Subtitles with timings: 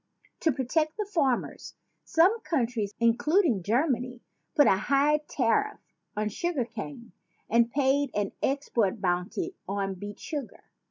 [0.39, 4.21] To protect the farmers, some countries, including Germany,
[4.55, 5.79] put a high tariff
[6.17, 6.67] on cane sugar
[7.47, 10.63] and paid an export bounty on beet sugar.